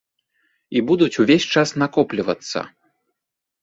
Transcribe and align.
І 0.79 0.83
будуць 0.87 1.11
увесь 1.25 1.47
час 1.57 1.69
накоплівацца. 1.85 2.59